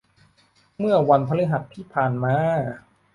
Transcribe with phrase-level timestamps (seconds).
[0.77, 2.37] เมื่อวันพฤหัสที่ผ่านมา